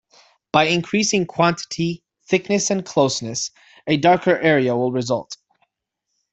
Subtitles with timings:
[0.51, 3.51] By increasing quantity, thickness and closeness,
[3.85, 5.37] a darker area will result.